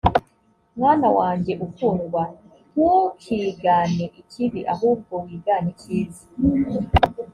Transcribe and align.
mwana 0.77 1.07
wanjye 1.17 1.53
ukundwa 1.67 2.21
ntukigane 2.71 4.05
ikibi 4.21 4.61
ahubwo 4.73 5.13
w 5.25 5.29
gane 5.45 5.67
icyiza 5.73 6.23